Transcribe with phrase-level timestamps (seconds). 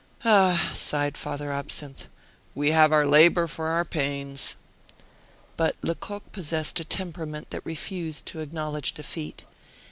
[0.25, 2.07] "Ah!" sighed Father Absinthe,
[2.55, 4.55] "we have our labor for our pains."
[5.57, 9.45] But Lecoq possessed a temperament that refused to acknowledge defeat.